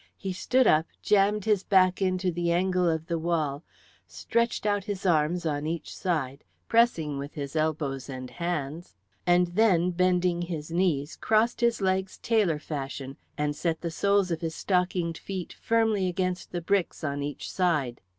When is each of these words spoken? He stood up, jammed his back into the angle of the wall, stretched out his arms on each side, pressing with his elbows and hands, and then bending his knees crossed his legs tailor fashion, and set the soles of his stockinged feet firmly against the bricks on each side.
He 0.17 0.33
stood 0.33 0.65
up, 0.65 0.87
jammed 1.03 1.45
his 1.45 1.63
back 1.63 2.01
into 2.01 2.31
the 2.31 2.51
angle 2.51 2.89
of 2.89 3.05
the 3.05 3.19
wall, 3.19 3.63
stretched 4.07 4.65
out 4.65 4.85
his 4.85 5.05
arms 5.05 5.45
on 5.45 5.67
each 5.67 5.95
side, 5.95 6.43
pressing 6.67 7.19
with 7.19 7.35
his 7.35 7.55
elbows 7.55 8.09
and 8.09 8.31
hands, 8.31 8.95
and 9.27 9.49
then 9.49 9.91
bending 9.91 10.41
his 10.41 10.71
knees 10.71 11.15
crossed 11.17 11.61
his 11.61 11.81
legs 11.81 12.17
tailor 12.17 12.57
fashion, 12.57 13.15
and 13.37 13.55
set 13.55 13.81
the 13.81 13.91
soles 13.91 14.31
of 14.31 14.41
his 14.41 14.55
stockinged 14.55 15.19
feet 15.19 15.53
firmly 15.53 16.07
against 16.07 16.51
the 16.51 16.61
bricks 16.61 17.03
on 17.03 17.21
each 17.21 17.47
side. 17.51 18.01